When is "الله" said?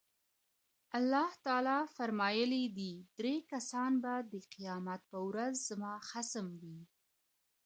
0.97-1.31